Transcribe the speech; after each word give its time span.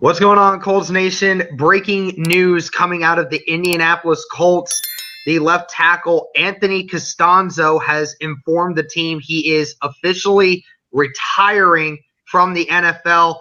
What's 0.00 0.20
going 0.20 0.38
on, 0.38 0.60
Colts 0.60 0.90
Nation? 0.90 1.42
Breaking 1.56 2.08
news 2.18 2.68
coming 2.68 3.02
out 3.02 3.18
of 3.18 3.30
the 3.30 3.40
Indianapolis 3.50 4.22
Colts. 4.30 4.78
The 5.24 5.38
left 5.38 5.70
tackle 5.70 6.28
Anthony 6.36 6.86
Castonzo 6.86 7.82
has 7.82 8.14
informed 8.20 8.76
the 8.76 8.82
team 8.82 9.20
he 9.20 9.54
is 9.54 9.74
officially 9.80 10.62
retiring 10.92 11.98
from 12.26 12.52
the 12.52 12.66
NFL. 12.66 13.38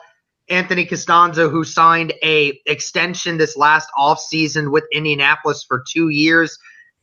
Anthony 0.47 0.86
Castonzo, 0.86 1.52
who 1.52 1.65
signed 1.65 2.13
a 2.23 2.57
extension 2.67 3.37
this 3.37 3.57
last 3.57 3.89
offseason 3.99 4.71
with 4.71 4.85
Indianapolis 4.93 5.65
for 5.67 5.83
two 5.91 6.07
years, 6.07 6.57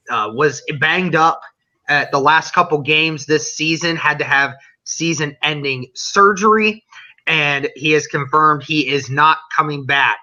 uh, 0.09 0.30
was 0.32 0.62
banged 0.80 1.14
up 1.14 1.43
at 1.89 2.11
the 2.11 2.19
last 2.19 2.55
couple 2.55 2.80
games 2.80 3.27
this 3.27 3.55
season, 3.55 3.96
had 3.96 4.19
to 4.19 4.25
have 4.25 4.55
season-ending 4.84 5.89
surgery, 5.95 6.82
and 7.26 7.68
he 7.76 7.93
has 7.93 8.07
confirmed 8.07 8.62
he 8.62 8.89
is 8.89 9.11
not 9.11 9.39
coming 9.54 9.86
back. 9.86 10.18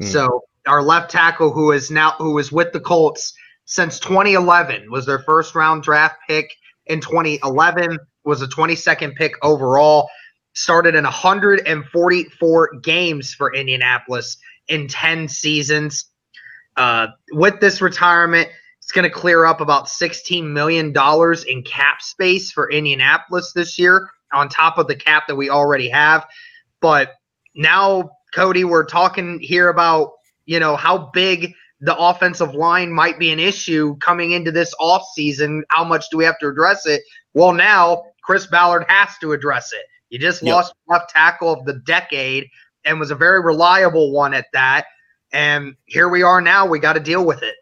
Hmm. 0.00 0.06
So 0.06 0.44
our 0.66 0.82
left 0.82 1.10
tackle, 1.10 1.52
who 1.52 1.72
is 1.72 1.90
now 1.90 2.12
who 2.18 2.38
is 2.38 2.52
with 2.52 2.72
the 2.72 2.80
Colts 2.80 3.34
since 3.64 3.98
2011, 4.00 4.90
was 4.90 5.06
their 5.06 5.20
first 5.20 5.54
round 5.54 5.82
draft 5.82 6.16
pick 6.28 6.54
in 6.86 7.00
2011, 7.00 7.98
was 8.24 8.42
a 8.42 8.46
22nd 8.46 9.14
pick 9.16 9.32
overall 9.42 10.08
started 10.58 10.96
in 10.96 11.04
144 11.04 12.70
games 12.82 13.32
for 13.32 13.54
Indianapolis 13.54 14.36
in 14.66 14.88
10 14.88 15.28
seasons. 15.28 16.06
Uh, 16.76 17.08
with 17.32 17.60
this 17.60 17.80
retirement, 17.80 18.48
it's 18.78 18.90
going 18.90 19.04
to 19.04 19.10
clear 19.10 19.44
up 19.44 19.60
about 19.60 19.86
$16 19.86 20.50
million 20.50 20.92
in 21.48 21.62
cap 21.62 22.02
space 22.02 22.50
for 22.50 22.70
Indianapolis 22.70 23.52
this 23.52 23.78
year, 23.78 24.08
on 24.32 24.48
top 24.48 24.78
of 24.78 24.86
the 24.86 24.96
cap 24.96 25.26
that 25.28 25.36
we 25.36 25.50
already 25.50 25.88
have. 25.88 26.26
But 26.80 27.14
now, 27.54 28.10
Cody, 28.34 28.64
we're 28.64 28.84
talking 28.84 29.40
here 29.40 29.68
about, 29.68 30.12
you 30.46 30.60
know, 30.60 30.76
how 30.76 31.10
big 31.12 31.54
the 31.80 31.96
offensive 31.96 32.54
line 32.54 32.92
might 32.92 33.18
be 33.18 33.30
an 33.30 33.38
issue 33.38 33.96
coming 33.98 34.32
into 34.32 34.50
this 34.50 34.74
offseason. 34.80 35.62
How 35.70 35.84
much 35.84 36.06
do 36.10 36.16
we 36.16 36.24
have 36.24 36.38
to 36.40 36.48
address 36.48 36.86
it? 36.86 37.02
Well, 37.34 37.52
now 37.52 38.04
Chris 38.22 38.46
Ballard 38.46 38.84
has 38.88 39.10
to 39.20 39.32
address 39.32 39.72
it. 39.72 39.86
You 40.10 40.18
just 40.18 40.42
yep. 40.42 40.54
lost 40.54 40.74
left 40.88 41.10
tackle 41.10 41.52
of 41.52 41.64
the 41.64 41.74
decade 41.74 42.48
and 42.84 42.98
was 42.98 43.10
a 43.10 43.14
very 43.14 43.42
reliable 43.42 44.12
one 44.12 44.34
at 44.34 44.46
that. 44.52 44.86
And 45.32 45.76
here 45.86 46.08
we 46.08 46.22
are 46.22 46.40
now. 46.40 46.66
We 46.66 46.78
got 46.78 46.94
to 46.94 47.00
deal 47.00 47.24
with 47.24 47.42
it. 47.42 47.54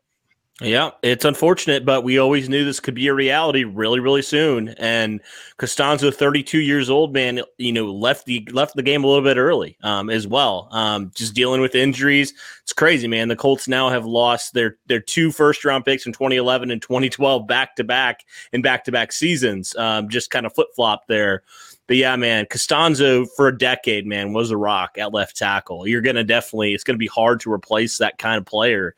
Yeah, 0.62 0.92
it's 1.02 1.26
unfortunate, 1.26 1.84
but 1.84 2.02
we 2.02 2.16
always 2.18 2.48
knew 2.48 2.64
this 2.64 2.80
could 2.80 2.94
be 2.94 3.08
a 3.08 3.14
reality 3.14 3.64
really, 3.64 4.00
really 4.00 4.22
soon. 4.22 4.70
And 4.78 5.20
Castonzo, 5.58 6.14
32 6.14 6.60
years 6.60 6.88
old, 6.88 7.12
man, 7.12 7.42
you 7.58 7.72
know, 7.72 7.92
left 7.92 8.24
the 8.24 8.48
left 8.50 8.74
the 8.74 8.82
game 8.82 9.04
a 9.04 9.06
little 9.06 9.22
bit 9.22 9.36
early 9.36 9.77
um, 9.82 10.08
as 10.08 10.27
well. 10.27 10.68
Um, 10.70 11.12
just 11.14 11.34
dealing 11.34 11.60
with 11.60 11.74
injuries. 11.74 12.32
It's 12.62 12.72
crazy, 12.72 13.06
man. 13.06 13.28
The 13.28 13.36
Colts 13.36 13.68
now 13.68 13.90
have 13.90 14.06
lost 14.06 14.54
their 14.54 14.78
their 14.86 15.00
two 15.00 15.30
first 15.30 15.62
round 15.62 15.84
picks 15.84 16.06
in 16.06 16.14
2011 16.14 16.70
and 16.70 16.80
2012 16.80 17.46
back 17.46 17.77
to 17.77 17.84
back 17.84 18.24
in 18.54 18.62
back 18.62 18.82
to 18.84 18.92
back 18.92 19.12
seasons. 19.12 19.77
Um, 19.77 20.08
just 20.08 20.30
kind 20.30 20.46
of 20.46 20.54
flip 20.54 20.68
flop 20.74 21.06
there. 21.06 21.42
But 21.86 21.98
yeah, 21.98 22.16
man, 22.16 22.46
Castonzo 22.46 23.27
for 23.36 23.48
a 23.48 23.58
decade, 23.58 24.06
man, 24.06 24.32
was 24.32 24.50
a 24.50 24.56
rock 24.56 24.96
at 24.96 25.12
left 25.12 25.36
tackle. 25.36 25.86
You're 25.86 26.00
gonna 26.00 26.24
definitely 26.24 26.72
it's 26.72 26.82
gonna 26.82 26.96
be 26.96 27.08
hard 27.08 27.40
to 27.40 27.52
replace 27.52 27.98
that 27.98 28.16
kind 28.16 28.38
of 28.38 28.46
player. 28.46 28.94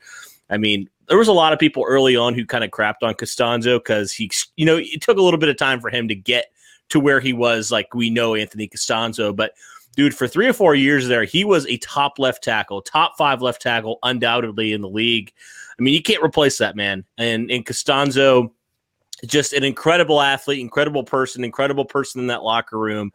I 0.51 0.57
mean, 0.57 0.89
there 1.09 1.19
was 1.19 1.29
a 1.29 1.33
lot 1.33 1.53
of 1.53 1.59
people 1.59 1.85
early 1.87 2.17
on 2.17 2.35
who 2.35 2.45
kind 2.45 2.65
of 2.65 2.71
crapped 2.71 3.03
on 3.03 3.15
Castonzo 3.15 3.79
because 3.79 4.13
he, 4.13 4.31
you 4.57 4.67
know, 4.67 4.77
it 4.77 5.01
took 5.01 5.19
a 5.19 5.23
little 5.23 5.39
bit 5.39 5.49
of 5.49 5.57
time 5.57 5.81
for 5.81 5.91
him 5.91 6.09
to 6.09 6.15
get 6.15 6.53
to 6.91 7.01
where 7.01 7.21
he 7.21 7.33
was. 7.33 7.71
Like 7.71 7.95
we 7.95 8.11
know 8.11 8.35
Anthony 8.35 8.69
Castonzo, 8.69 9.35
but 9.35 9.53
dude, 9.97 10.15
for 10.15 10.29
three 10.29 10.47
or 10.47 10.53
four 10.53 10.75
years 10.75 11.09
there, 11.09 11.25
he 11.25 11.45
was 11.45 11.67
a 11.67 11.79
top 11.79 12.19
left 12.19 12.45
tackle, 12.45 12.83
top 12.83 13.17
five 13.17 13.43
left 13.43 13.63
tackle, 13.63 13.99
undoubtedly 14.03 14.73
in 14.73 14.81
the 14.81 14.89
league. 14.89 15.33
I 15.79 15.83
mean, 15.83 15.95
you 15.95 16.03
can't 16.03 16.23
replace 16.23 16.59
that 16.59 16.77
man. 16.77 17.05
And 17.17 17.51
and 17.51 17.65
Castonzo, 17.65 18.51
just 19.27 19.53
an 19.53 19.65
incredible 19.65 20.21
athlete, 20.21 20.61
incredible 20.61 21.05
person, 21.05 21.43
incredible 21.43 21.85
person 21.85 22.21
in 22.21 22.27
that 22.29 22.43
locker 22.43 22.79
room. 22.79 23.13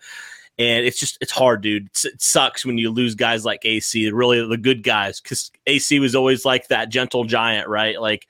And 0.59 0.85
it's 0.85 0.99
just, 0.99 1.17
it's 1.19 1.31
hard, 1.31 1.61
dude. 1.61 1.87
It's, 1.87 2.05
it 2.05 2.21
sucks 2.21 2.65
when 2.65 2.77
you 2.77 2.91
lose 2.91 3.15
guys 3.15 3.43
like 3.43 3.65
AC, 3.65 4.11
really 4.11 4.45
the 4.47 4.57
good 4.57 4.83
guys, 4.83 5.19
because 5.19 5.51
AC 5.65 5.99
was 5.99 6.15
always 6.15 6.45
like 6.45 6.67
that 6.67 6.89
gentle 6.89 7.23
giant, 7.23 7.67
right? 7.67 7.99
Like, 7.99 8.27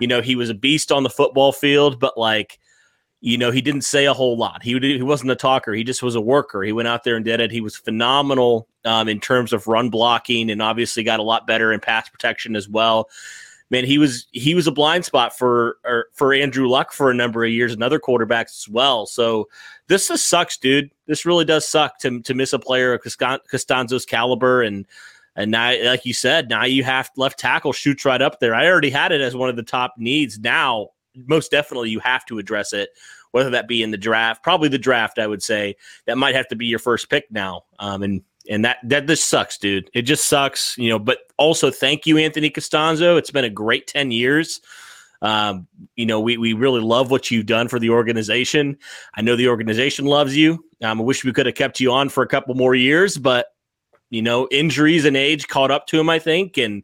you 0.00 0.06
know, 0.06 0.20
he 0.20 0.36
was 0.36 0.50
a 0.50 0.54
beast 0.54 0.92
on 0.92 1.02
the 1.02 1.10
football 1.10 1.52
field, 1.52 1.98
but 1.98 2.18
like, 2.18 2.58
you 3.20 3.38
know, 3.38 3.50
he 3.50 3.62
didn't 3.62 3.82
say 3.82 4.06
a 4.06 4.12
whole 4.12 4.36
lot. 4.36 4.62
He 4.62 4.78
he 4.80 5.02
wasn't 5.02 5.30
a 5.30 5.36
talker. 5.36 5.72
He 5.72 5.84
just 5.84 6.02
was 6.02 6.16
a 6.16 6.20
worker. 6.20 6.62
He 6.62 6.72
went 6.72 6.88
out 6.88 7.04
there 7.04 7.14
and 7.14 7.24
did 7.24 7.38
it. 7.38 7.52
He 7.52 7.60
was 7.60 7.76
phenomenal 7.76 8.66
um, 8.84 9.08
in 9.08 9.20
terms 9.20 9.52
of 9.52 9.68
run 9.68 9.90
blocking, 9.90 10.50
and 10.50 10.60
obviously 10.60 11.04
got 11.04 11.20
a 11.20 11.22
lot 11.22 11.46
better 11.46 11.72
in 11.72 11.78
pass 11.78 12.08
protection 12.08 12.56
as 12.56 12.68
well 12.68 13.08
man, 13.72 13.84
he 13.84 13.98
was 13.98 14.26
he 14.30 14.54
was 14.54 14.68
a 14.68 14.70
blind 14.70 15.04
spot 15.04 15.36
for 15.36 15.78
for 16.12 16.32
Andrew 16.32 16.68
Luck 16.68 16.92
for 16.92 17.10
a 17.10 17.14
number 17.14 17.42
of 17.42 17.50
years 17.50 17.72
and 17.72 17.82
other 17.82 17.98
quarterbacks 17.98 18.60
as 18.60 18.68
well. 18.68 19.06
So 19.06 19.48
this 19.88 20.06
just 20.06 20.28
sucks, 20.28 20.58
dude. 20.58 20.90
This 21.06 21.26
really 21.26 21.46
does 21.46 21.66
suck 21.66 21.98
to 22.00 22.20
to 22.20 22.34
miss 22.34 22.52
a 22.52 22.58
player 22.60 22.92
of 22.92 23.02
Castonzo's 23.02 24.06
caliber 24.06 24.62
and. 24.62 24.86
And 25.34 25.50
now, 25.50 25.74
like 25.84 26.04
you 26.04 26.12
said, 26.12 26.50
now 26.50 26.66
you 26.66 26.84
have 26.84 27.10
left 27.16 27.38
tackle 27.38 27.72
shoots 27.72 28.04
right 28.04 28.20
up 28.20 28.38
there. 28.38 28.54
I 28.54 28.66
already 28.66 28.90
had 28.90 29.12
it 29.12 29.22
as 29.22 29.34
one 29.34 29.48
of 29.48 29.56
the 29.56 29.62
top 29.62 29.94
needs. 29.96 30.38
Now, 30.38 30.88
most 31.14 31.50
definitely, 31.50 31.88
you 31.88 32.00
have 32.00 32.26
to 32.26 32.38
address 32.38 32.74
it, 32.74 32.90
whether 33.30 33.48
that 33.48 33.66
be 33.66 33.82
in 33.82 33.92
the 33.92 33.96
draft, 33.96 34.42
probably 34.42 34.68
the 34.68 34.76
draft. 34.76 35.18
I 35.18 35.26
would 35.26 35.42
say 35.42 35.76
that 36.04 36.18
might 36.18 36.34
have 36.34 36.48
to 36.48 36.54
be 36.54 36.66
your 36.66 36.78
first 36.78 37.08
pick 37.08 37.30
now. 37.30 37.64
Um, 37.78 38.02
and 38.02 38.22
and 38.48 38.64
that 38.64 38.78
that 38.84 39.06
just 39.06 39.26
sucks, 39.26 39.58
dude. 39.58 39.90
It 39.94 40.02
just 40.02 40.26
sucks, 40.26 40.76
you 40.78 40.88
know. 40.88 40.98
But 40.98 41.18
also, 41.36 41.70
thank 41.70 42.06
you, 42.06 42.18
Anthony 42.18 42.50
Castonzo. 42.50 43.18
It's 43.18 43.30
been 43.30 43.44
a 43.44 43.50
great 43.50 43.86
ten 43.86 44.10
years. 44.10 44.60
Um, 45.22 45.68
you 45.94 46.04
know, 46.04 46.20
we 46.20 46.36
we 46.36 46.52
really 46.52 46.80
love 46.80 47.10
what 47.10 47.30
you've 47.30 47.46
done 47.46 47.68
for 47.68 47.78
the 47.78 47.90
organization. 47.90 48.76
I 49.14 49.22
know 49.22 49.36
the 49.36 49.48
organization 49.48 50.04
loves 50.04 50.36
you. 50.36 50.64
Um, 50.82 51.00
I 51.00 51.04
wish 51.04 51.24
we 51.24 51.32
could 51.32 51.46
have 51.46 51.54
kept 51.54 51.78
you 51.78 51.92
on 51.92 52.08
for 52.08 52.22
a 52.22 52.28
couple 52.28 52.54
more 52.54 52.74
years, 52.74 53.16
but 53.16 53.46
you 54.10 54.20
know, 54.20 54.48
injuries 54.50 55.04
and 55.04 55.16
age 55.16 55.48
caught 55.48 55.70
up 55.70 55.86
to 55.88 55.98
him, 55.98 56.10
I 56.10 56.18
think, 56.18 56.58
and 56.58 56.82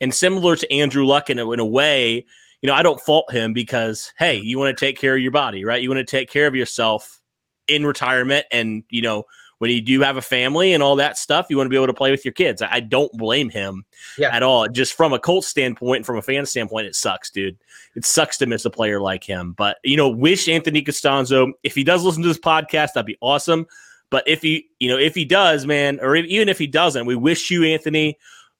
and 0.00 0.12
similar 0.12 0.56
to 0.56 0.72
Andrew 0.72 1.06
Luck 1.06 1.30
in 1.30 1.38
a, 1.38 1.50
in 1.52 1.60
a 1.60 1.66
way. 1.66 2.26
You 2.60 2.66
know, 2.66 2.74
I 2.74 2.82
don't 2.82 3.00
fault 3.00 3.32
him 3.32 3.52
because 3.52 4.12
hey, 4.18 4.36
you 4.36 4.58
want 4.58 4.76
to 4.76 4.84
take 4.84 4.98
care 4.98 5.14
of 5.14 5.20
your 5.20 5.30
body, 5.30 5.64
right? 5.64 5.80
You 5.80 5.88
want 5.88 6.06
to 6.06 6.10
take 6.10 6.28
care 6.28 6.48
of 6.48 6.56
yourself 6.56 7.20
in 7.68 7.86
retirement, 7.86 8.46
and 8.50 8.82
you 8.90 9.02
know 9.02 9.24
when 9.58 9.70
you 9.70 9.80
do 9.80 10.00
have 10.00 10.16
a 10.16 10.22
family 10.22 10.72
and 10.72 10.82
all 10.82 10.96
that 10.96 11.18
stuff, 11.18 11.46
you 11.50 11.56
want 11.56 11.66
to 11.66 11.70
be 11.70 11.76
able 11.76 11.88
to 11.88 11.94
play 11.94 12.10
with 12.10 12.24
your 12.24 12.32
kids. 12.32 12.62
I 12.62 12.80
don't 12.80 13.12
blame 13.12 13.50
him 13.50 13.84
yeah. 14.16 14.34
at 14.34 14.42
all. 14.42 14.68
Just 14.68 14.94
from 14.94 15.12
a 15.12 15.18
Colts 15.18 15.48
standpoint, 15.48 16.06
from 16.06 16.16
a 16.16 16.22
fan 16.22 16.46
standpoint, 16.46 16.86
it 16.86 16.94
sucks, 16.94 17.30
dude. 17.30 17.58
It 17.96 18.04
sucks 18.04 18.38
to 18.38 18.46
miss 18.46 18.64
a 18.64 18.70
player 18.70 19.00
like 19.00 19.24
him. 19.24 19.52
But 19.52 19.78
you 19.84 19.96
know, 19.96 20.08
wish 20.08 20.48
Anthony 20.48 20.82
Castonzo, 20.82 21.52
if 21.62 21.74
he 21.74 21.84
does 21.84 22.04
listen 22.04 22.22
to 22.22 22.28
this 22.28 22.38
podcast, 22.38 22.92
that'd 22.94 23.06
be 23.06 23.18
awesome. 23.20 23.66
But 24.10 24.26
if 24.26 24.40
he, 24.40 24.68
you 24.78 24.88
know, 24.88 24.98
if 24.98 25.14
he 25.14 25.24
does, 25.24 25.66
man, 25.66 25.98
or 26.00 26.16
if, 26.16 26.24
even 26.26 26.48
if 26.48 26.58
he 26.58 26.66
doesn't, 26.66 27.04
we 27.04 27.14
wish 27.14 27.50
you, 27.50 27.64
Anthony, 27.64 28.16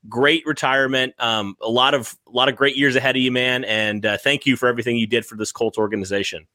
great 0.08 0.44
retirement. 0.46 1.14
Um, 1.18 1.56
a 1.62 1.70
lot 1.70 1.94
of 1.94 2.16
a 2.26 2.30
lot 2.30 2.48
of 2.48 2.56
great 2.56 2.76
years 2.76 2.96
ahead 2.96 3.16
of 3.16 3.22
you, 3.22 3.32
man. 3.32 3.64
And 3.64 4.04
uh, 4.04 4.18
thank 4.18 4.46
you 4.46 4.56
for 4.56 4.68
everything 4.68 4.96
you 4.96 5.06
did 5.06 5.24
for 5.24 5.36
this 5.36 5.52
Colts 5.52 5.78
organization. 5.78 6.46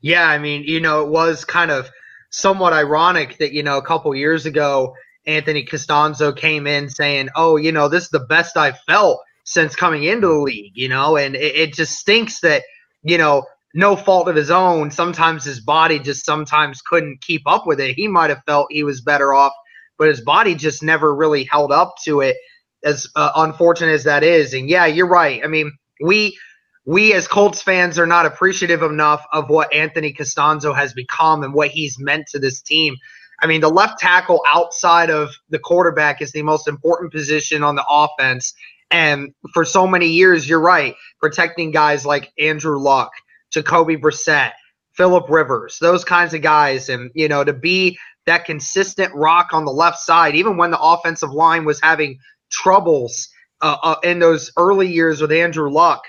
Yeah, 0.00 0.28
I 0.28 0.38
mean, 0.38 0.62
you 0.64 0.80
know, 0.80 1.02
it 1.02 1.08
was 1.08 1.44
kind 1.44 1.70
of 1.70 1.90
somewhat 2.30 2.72
ironic 2.72 3.38
that 3.38 3.52
you 3.52 3.62
know 3.62 3.78
a 3.78 3.82
couple 3.82 4.14
years 4.14 4.46
ago 4.46 4.94
Anthony 5.26 5.64
Castonzo 5.64 6.36
came 6.36 6.66
in 6.66 6.88
saying, 6.88 7.28
"Oh, 7.34 7.56
you 7.56 7.72
know, 7.72 7.88
this 7.88 8.04
is 8.04 8.10
the 8.10 8.20
best 8.20 8.56
I've 8.56 8.78
felt 8.80 9.20
since 9.44 9.76
coming 9.76 10.04
into 10.04 10.28
the 10.28 10.34
league," 10.34 10.72
you 10.76 10.88
know, 10.88 11.16
and 11.16 11.34
it, 11.34 11.54
it 11.56 11.74
just 11.74 11.98
stinks 11.98 12.40
that 12.40 12.62
you 13.02 13.18
know 13.18 13.44
no 13.74 13.96
fault 13.96 14.28
of 14.28 14.36
his 14.36 14.50
own. 14.50 14.90
Sometimes 14.90 15.44
his 15.44 15.60
body 15.60 15.98
just 15.98 16.24
sometimes 16.24 16.80
couldn't 16.80 17.20
keep 17.22 17.42
up 17.46 17.66
with 17.66 17.80
it. 17.80 17.94
He 17.94 18.08
might 18.08 18.30
have 18.30 18.42
felt 18.46 18.68
he 18.70 18.84
was 18.84 19.00
better 19.00 19.34
off, 19.34 19.52
but 19.98 20.08
his 20.08 20.20
body 20.20 20.54
just 20.54 20.82
never 20.82 21.14
really 21.14 21.44
held 21.44 21.72
up 21.72 21.94
to 22.04 22.20
it. 22.20 22.36
As 22.84 23.08
uh, 23.16 23.32
unfortunate 23.36 23.92
as 23.92 24.04
that 24.04 24.22
is, 24.22 24.54
and 24.54 24.68
yeah, 24.68 24.86
you're 24.86 25.08
right. 25.08 25.42
I 25.42 25.48
mean, 25.48 25.72
we 26.00 26.38
we 26.86 27.12
as 27.12 27.26
Colts 27.26 27.60
fans 27.60 27.98
are 27.98 28.06
not 28.06 28.26
appreciative 28.26 28.82
enough 28.82 29.26
of 29.32 29.50
what 29.50 29.72
Anthony 29.74 30.12
Castonzo 30.12 30.74
has 30.74 30.94
become 30.94 31.42
and 31.42 31.52
what 31.52 31.68
he's 31.68 31.98
meant 31.98 32.28
to 32.28 32.38
this 32.38 32.62
team. 32.62 32.94
I 33.42 33.46
mean, 33.48 33.60
the 33.60 33.68
left 33.68 33.98
tackle 33.98 34.42
outside 34.46 35.10
of 35.10 35.30
the 35.50 35.58
quarterback 35.58 36.22
is 36.22 36.30
the 36.32 36.42
most 36.42 36.68
important 36.68 37.12
position 37.12 37.62
on 37.64 37.74
the 37.74 37.84
offense. 37.90 38.54
And 38.92 39.34
for 39.52 39.64
so 39.64 39.86
many 39.86 40.06
years, 40.06 40.48
you're 40.48 40.60
right, 40.60 40.94
protecting 41.20 41.72
guys 41.72 42.06
like 42.06 42.32
Andrew 42.38 42.78
Luck, 42.78 43.10
Jacoby 43.50 43.96
Brissett, 43.96 44.52
Philip 44.92 45.28
Rivers, 45.28 45.78
those 45.80 46.04
kinds 46.04 46.34
of 46.34 46.40
guys. 46.40 46.88
And, 46.88 47.10
you 47.14 47.28
know, 47.28 47.42
to 47.42 47.52
be 47.52 47.98
that 48.26 48.44
consistent 48.44 49.12
rock 49.12 49.48
on 49.52 49.64
the 49.64 49.72
left 49.72 49.98
side, 49.98 50.36
even 50.36 50.56
when 50.56 50.70
the 50.70 50.80
offensive 50.80 51.32
line 51.32 51.64
was 51.64 51.80
having 51.82 52.18
troubles 52.50 53.28
uh, 53.60 53.76
uh, 53.82 53.96
in 54.04 54.20
those 54.20 54.52
early 54.56 54.86
years 54.86 55.20
with 55.20 55.32
Andrew 55.32 55.68
Luck, 55.68 56.02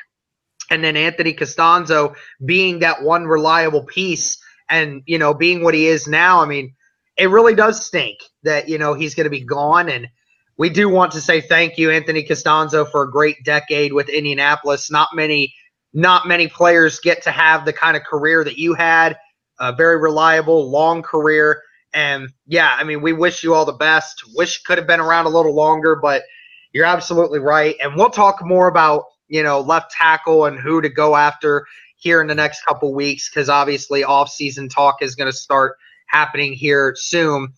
and 0.70 0.84
then 0.84 0.98
Anthony 0.98 1.34
Castonzo 1.34 2.16
being 2.46 2.80
that 2.80 3.02
one 3.04 3.26
reliable 3.26 3.84
piece 3.84 4.38
and 4.70 5.02
you 5.06 5.18
know 5.18 5.34
being 5.34 5.64
what 5.64 5.74
he 5.74 5.88
is 5.88 6.08
now. 6.08 6.42
I 6.42 6.46
mean, 6.46 6.74
it 7.18 7.30
really 7.30 7.56
does 7.56 7.84
stink 7.86 8.20
that 8.44 8.70
you 8.70 8.78
know 8.78 8.94
he's 8.94 9.16
going 9.16 9.26
to 9.26 9.30
be 9.30 9.44
gone 9.44 9.90
and 9.90 10.08
we 10.58 10.70
do 10.70 10.90
want 10.90 11.12
to 11.12 11.22
say 11.22 11.40
thank 11.40 11.78
you, 11.78 11.92
Anthony 11.92 12.24
Castonzo, 12.24 12.90
for 12.90 13.04
a 13.04 13.12
great 13.12 13.44
decade 13.44 13.94
with 13.94 14.10
Indianapolis. 14.10 14.90
Not 14.90 15.10
many, 15.14 15.54
not 15.94 16.28
many 16.28 16.48
players 16.48 17.00
get 17.00 17.22
to 17.24 17.32
have 17.32 17.64
the 17.64 17.74
kind 17.74 17.96
of 17.96 18.04
career 18.04 18.44
that 18.44 18.58
you 18.58 18.74
had. 18.74 19.18
A 19.60 19.72
very 19.74 19.98
reliable, 19.98 20.70
long 20.70 21.02
career. 21.04 21.62
And 21.94 22.30
yeah, 22.48 22.76
I 22.78 22.84
mean, 22.84 23.02
we 23.02 23.14
wish 23.14 23.44
you 23.44 23.54
all 23.54 23.66
the 23.66 23.72
best. 23.74 24.24
Wish 24.36 24.64
could 24.64 24.78
have 24.78 24.88
been 24.88 25.00
around 25.00 25.26
a 25.26 25.30
little 25.30 25.54
longer, 25.54 25.96
but 25.96 26.24
you're 26.74 26.86
absolutely 26.86 27.40
right. 27.40 27.76
And 27.82 27.96
we'll 27.96 28.10
talk 28.10 28.44
more 28.44 28.68
about, 28.68 29.06
you 29.28 29.44
know, 29.44 29.60
left 29.60 29.92
tackle 29.92 30.46
and 30.46 30.60
who 30.60 30.82
to 30.82 30.90
go 30.90 31.16
after 31.16 31.66
here 31.98 32.22
in 32.22 32.28
the 32.28 32.36
next 32.36 32.64
couple 32.64 32.94
weeks 32.94 33.30
because 33.30 33.50
obviously 33.50 34.04
off-season 34.04 34.70
talk 34.70 35.02
is 35.02 35.16
going 35.16 35.30
to 35.30 35.38
start 35.38 35.78
happening 36.08 36.54
here 36.54 36.94
soon. 36.98 37.54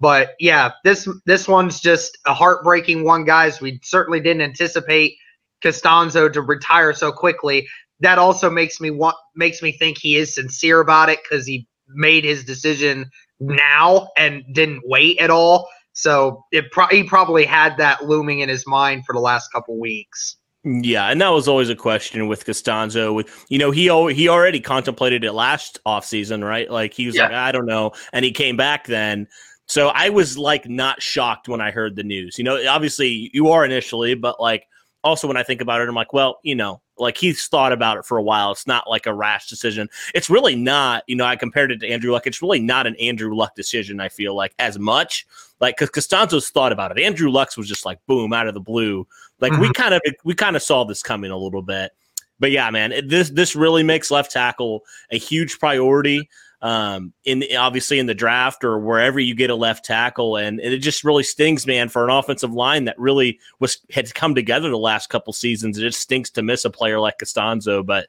But 0.00 0.34
yeah, 0.40 0.72
this 0.82 1.08
this 1.24 1.48
one's 1.48 1.80
just 1.80 2.18
a 2.26 2.34
heartbreaking 2.34 3.04
one, 3.04 3.24
guys. 3.24 3.60
We 3.60 3.80
certainly 3.82 4.20
didn't 4.20 4.42
anticipate 4.42 5.16
Castonzo 5.62 6.32
to 6.32 6.42
retire 6.42 6.92
so 6.92 7.12
quickly. 7.12 7.68
That 8.00 8.18
also 8.18 8.50
makes 8.50 8.80
me 8.80 8.90
want 8.90 9.16
makes 9.34 9.62
me 9.62 9.72
think 9.72 9.98
he 9.98 10.16
is 10.16 10.34
sincere 10.34 10.80
about 10.80 11.08
it 11.08 11.20
because 11.22 11.46
he 11.46 11.66
made 11.88 12.24
his 12.24 12.44
decision 12.44 13.10
now 13.40 14.08
and 14.16 14.42
didn't 14.52 14.82
wait 14.84 15.18
at 15.18 15.30
all. 15.30 15.68
So 15.92 16.44
it 16.50 16.70
pro- 16.72 16.88
he 16.88 17.04
probably 17.04 17.44
had 17.44 17.76
that 17.78 18.04
looming 18.04 18.40
in 18.40 18.48
his 18.48 18.66
mind 18.66 19.04
for 19.06 19.12
the 19.12 19.20
last 19.20 19.52
couple 19.52 19.78
weeks. 19.78 20.36
Yeah, 20.64 21.10
and 21.10 21.20
that 21.20 21.28
was 21.28 21.46
always 21.46 21.68
a 21.68 21.76
question 21.76 22.26
with 22.26 22.46
Castonzo. 22.46 23.14
With 23.14 23.46
you 23.50 23.58
know, 23.58 23.70
he 23.70 23.82
he 24.14 24.28
already 24.28 24.60
contemplated 24.60 25.22
it 25.22 25.32
last 25.32 25.78
offseason, 25.86 26.42
right? 26.42 26.70
Like 26.70 26.94
he 26.94 27.04
was 27.04 27.14
yeah. 27.14 27.24
like, 27.24 27.32
I 27.32 27.52
don't 27.52 27.66
know, 27.66 27.92
and 28.14 28.24
he 28.24 28.32
came 28.32 28.56
back 28.56 28.86
then. 28.86 29.28
So 29.66 29.88
I 29.88 30.08
was 30.08 30.38
like 30.38 30.66
not 30.66 31.02
shocked 31.02 31.48
when 31.48 31.60
I 31.60 31.70
heard 31.70 31.96
the 31.96 32.02
news. 32.02 32.38
You 32.38 32.44
know, 32.44 32.66
obviously 32.66 33.30
you 33.34 33.48
are 33.48 33.64
initially, 33.64 34.14
but 34.14 34.40
like 34.40 34.66
also 35.02 35.28
when 35.28 35.36
I 35.36 35.42
think 35.42 35.60
about 35.60 35.82
it, 35.82 35.88
I'm 35.88 35.94
like, 35.94 36.14
well, 36.14 36.38
you 36.42 36.54
know, 36.54 36.80
like 36.98 37.16
he's 37.16 37.46
thought 37.46 37.72
about 37.72 37.98
it 37.98 38.04
for 38.04 38.18
a 38.18 38.22
while. 38.22 38.52
It's 38.52 38.66
not 38.66 38.88
like 38.88 39.06
a 39.06 39.14
rash 39.14 39.48
decision. 39.48 39.88
It's 40.14 40.30
really 40.30 40.54
not, 40.54 41.02
you 41.06 41.16
know, 41.16 41.24
I 41.24 41.36
compared 41.36 41.72
it 41.72 41.80
to 41.80 41.88
Andrew 41.88 42.12
Luck. 42.12 42.26
It's 42.26 42.42
really 42.42 42.60
not 42.60 42.86
an 42.86 42.96
Andrew 42.96 43.34
Luck 43.34 43.54
decision, 43.54 44.00
I 44.00 44.08
feel 44.08 44.34
like, 44.34 44.54
as 44.58 44.78
much. 44.78 45.26
Like, 45.60 45.76
because 45.76 45.90
Castonzo's 45.90 46.50
thought 46.50 46.72
about 46.72 46.96
it. 46.96 47.02
Andrew 47.02 47.30
Luck's 47.30 47.56
was 47.56 47.68
just 47.68 47.84
like, 47.84 47.98
boom, 48.06 48.32
out 48.32 48.46
of 48.46 48.54
the 48.54 48.60
blue. 48.60 49.06
Like, 49.40 49.52
mm-hmm. 49.52 49.62
we 49.62 49.72
kind 49.72 49.94
of, 49.94 50.02
we 50.24 50.34
kind 50.34 50.56
of 50.56 50.62
saw 50.62 50.84
this 50.84 51.02
coming 51.02 51.30
a 51.30 51.36
little 51.36 51.62
bit. 51.62 51.92
But 52.40 52.50
yeah, 52.50 52.70
man, 52.70 52.92
it, 52.92 53.08
this, 53.08 53.30
this 53.30 53.54
really 53.54 53.82
makes 53.82 54.10
left 54.10 54.32
tackle 54.32 54.84
a 55.10 55.18
huge 55.18 55.58
priority 55.58 56.28
um, 56.64 57.12
in 57.24 57.44
obviously 57.58 57.98
in 57.98 58.06
the 58.06 58.14
draft 58.14 58.64
or 58.64 58.78
wherever 58.78 59.20
you 59.20 59.34
get 59.34 59.50
a 59.50 59.54
left 59.54 59.84
tackle, 59.84 60.36
and, 60.38 60.58
it 60.60 60.78
just 60.78 61.04
really 61.04 61.22
stings, 61.22 61.66
man, 61.66 61.90
for 61.90 62.04
an 62.04 62.10
offensive 62.10 62.54
line 62.54 62.86
that 62.86 62.98
really 62.98 63.38
was 63.60 63.78
had 63.90 64.12
come 64.14 64.34
together 64.34 64.70
the 64.70 64.78
last 64.78 65.10
couple 65.10 65.34
seasons. 65.34 65.76
It 65.76 65.82
just 65.82 66.00
stinks 66.00 66.30
to 66.30 66.42
miss 66.42 66.64
a 66.64 66.70
player 66.70 66.98
like 66.98 67.18
Castonzo, 67.18 67.84
but 67.84 68.08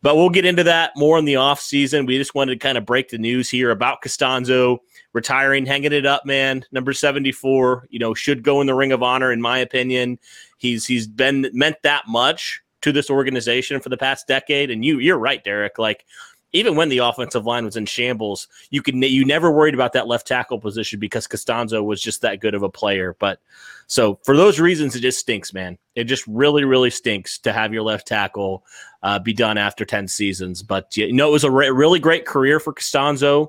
but 0.00 0.16
we'll 0.16 0.30
get 0.30 0.46
into 0.46 0.64
that 0.64 0.92
more 0.96 1.18
in 1.18 1.26
the 1.26 1.36
off 1.36 1.60
season. 1.60 2.06
We 2.06 2.16
just 2.16 2.34
wanted 2.34 2.58
to 2.58 2.64
kind 2.66 2.78
of 2.78 2.86
break 2.86 3.10
the 3.10 3.18
news 3.18 3.50
here 3.50 3.70
about 3.70 4.02
Castonzo 4.02 4.78
retiring, 5.12 5.66
hanging 5.66 5.92
it 5.92 6.06
up, 6.06 6.24
man. 6.24 6.64
Number 6.72 6.94
seventy 6.94 7.30
four, 7.30 7.86
you 7.90 7.98
know, 7.98 8.14
should 8.14 8.42
go 8.42 8.62
in 8.62 8.66
the 8.66 8.74
Ring 8.74 8.92
of 8.92 9.02
Honor, 9.02 9.32
in 9.32 9.42
my 9.42 9.58
opinion. 9.58 10.18
He's 10.56 10.86
he's 10.86 11.06
been 11.06 11.50
meant 11.52 11.76
that 11.82 12.04
much 12.08 12.62
to 12.80 12.90
this 12.90 13.10
organization 13.10 13.80
for 13.80 13.90
the 13.90 13.96
past 13.98 14.26
decade, 14.26 14.70
and 14.70 14.82
you 14.82 14.98
you're 14.98 15.18
right, 15.18 15.44
Derek. 15.44 15.78
Like 15.78 16.06
even 16.52 16.76
when 16.76 16.88
the 16.88 16.98
offensive 16.98 17.46
line 17.46 17.64
was 17.64 17.76
in 17.76 17.86
shambles, 17.86 18.48
you 18.70 18.82
could 18.82 18.94
you 18.94 19.24
never 19.24 19.50
worried 19.50 19.74
about 19.74 19.92
that 19.94 20.06
left 20.06 20.26
tackle 20.26 20.58
position 20.58 21.00
because 21.00 21.26
Castonzo 21.26 21.84
was 21.84 22.00
just 22.00 22.20
that 22.22 22.40
good 22.40 22.54
of 22.54 22.62
a 22.62 22.68
player. 22.68 23.16
But 23.18 23.40
so 23.86 24.18
for 24.22 24.36
those 24.36 24.60
reasons, 24.60 24.94
it 24.94 25.00
just 25.00 25.18
stinks, 25.18 25.52
man. 25.52 25.78
It 25.94 26.04
just 26.04 26.26
really, 26.26 26.64
really 26.64 26.90
stinks 26.90 27.38
to 27.38 27.52
have 27.52 27.72
your 27.72 27.82
left 27.82 28.06
tackle 28.06 28.64
uh, 29.02 29.18
be 29.18 29.32
done 29.32 29.58
after 29.58 29.84
ten 29.84 30.08
seasons. 30.08 30.62
But 30.62 30.96
you 30.96 31.12
know, 31.12 31.28
it 31.28 31.32
was 31.32 31.44
a 31.44 31.50
re- 31.50 31.70
really 31.70 31.98
great 31.98 32.26
career 32.26 32.60
for 32.60 32.72
Castonzo. 32.72 33.48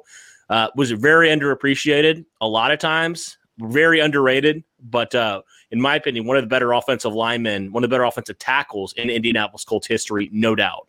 Uh, 0.49 0.67
was 0.75 0.91
very 0.91 1.29
underappreciated 1.29 2.25
a 2.41 2.47
lot 2.47 2.71
of 2.71 2.77
times, 2.77 3.37
very 3.59 3.99
underrated. 3.99 4.63
But 4.81 5.15
uh, 5.15 5.41
in 5.71 5.81
my 5.81 5.95
opinion, 5.95 6.25
one 6.25 6.37
of 6.37 6.43
the 6.43 6.47
better 6.47 6.73
offensive 6.73 7.13
linemen, 7.13 7.71
one 7.71 7.83
of 7.83 7.89
the 7.89 7.93
better 7.93 8.03
offensive 8.03 8.37
tackles 8.37 8.93
in 8.93 9.09
Indianapolis 9.09 9.63
Colts 9.63 9.87
history, 9.87 10.29
no 10.31 10.53
doubt. 10.53 10.87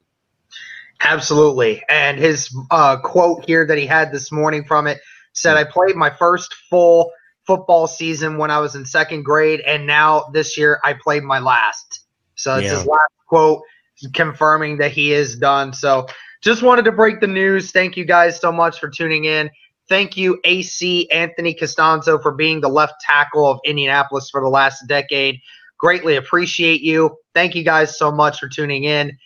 Absolutely. 1.05 1.83
And 1.89 2.19
his 2.19 2.55
uh, 2.71 2.97
quote 2.97 3.45
here 3.45 3.67
that 3.67 3.77
he 3.77 3.87
had 3.87 4.11
this 4.11 4.33
morning 4.33 4.65
from 4.65 4.87
it 4.87 5.01
said, 5.35 5.57
I 5.57 5.65
played 5.65 5.97
my 5.97 6.11
first 6.11 6.53
full 6.71 7.13
football 7.47 7.87
season 7.87 8.39
when 8.39 8.51
I 8.51 8.59
was 8.59 8.75
in 8.75 8.87
second 8.87 9.23
grade, 9.23 9.61
and 9.61 9.87
now 9.87 10.31
this 10.33 10.57
year 10.57 10.81
I 10.83 10.95
played 10.95 11.23
my 11.23 11.39
last. 11.39 12.07
So 12.37 12.57
it's 12.57 12.65
yeah. 12.65 12.79
his 12.79 12.87
last 12.87 13.13
quote 13.29 13.63
confirming 14.15 14.79
that 14.79 14.93
he 14.93 15.13
is 15.13 15.37
done. 15.37 15.73
So 15.73 16.07
just 16.41 16.63
wanted 16.63 16.87
to 16.87 16.93
break 16.93 17.21
the 17.21 17.27
news. 17.27 17.71
Thank 17.71 17.97
you 17.97 18.05
guys 18.05 18.41
so 18.41 18.51
much 18.51 18.81
for 18.81 18.89
tuning 18.89 19.25
in. 19.25 19.51
Thank 19.89 20.17
you, 20.17 20.41
AC 20.45 21.11
Anthony 21.11 21.55
Castonzo, 21.55 22.21
for 22.23 22.33
being 22.33 22.63
the 22.63 22.69
left 22.69 22.95
tackle 23.03 23.47
of 23.47 23.61
Indianapolis 23.67 24.31
for 24.31 24.41
the 24.41 24.49
last 24.49 24.87
decade. 24.89 25.39
Greatly 25.79 26.17
appreciate 26.17 26.81
you. 26.81 27.15
Thank 27.35 27.55
you 27.55 27.63
guys 27.63 27.99
so 27.99 28.11
much 28.11 28.41
for 28.41 28.49
tuning 28.49 28.85
in. 28.85 29.19